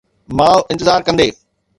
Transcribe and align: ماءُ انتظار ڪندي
ماءُ 0.37 0.59
انتظار 0.73 1.01
ڪندي 1.07 1.27